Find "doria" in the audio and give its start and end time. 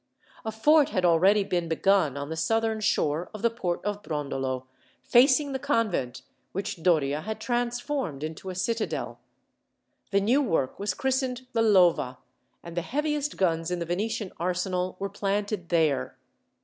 6.81-7.21